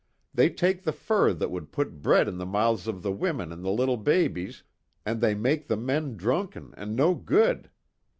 [0.33, 3.63] They take the fur that would put bread in the mouths of the women and
[3.63, 4.63] the little babies,
[5.05, 7.69] and they make the men drunken and no good.